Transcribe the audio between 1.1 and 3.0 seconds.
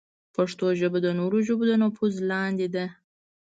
نورو ژبو د نفوذ لاندې ده.